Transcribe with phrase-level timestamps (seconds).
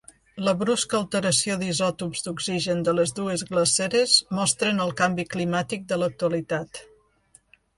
[0.45, 6.83] La brusca alteració d'isòtops d'oxigen de les dues glaceres mostren el canvi climàtic de l'actualitat.